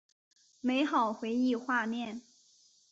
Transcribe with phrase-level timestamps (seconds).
[0.61, 2.23] 美好回忆画面